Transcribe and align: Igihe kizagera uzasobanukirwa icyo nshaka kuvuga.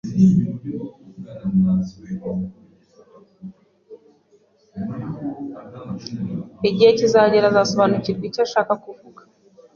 Igihe 6.69 6.91
kizagera 6.97 7.49
uzasobanukirwa 7.51 8.23
icyo 8.29 8.41
nshaka 8.47 8.73
kuvuga. 8.83 9.21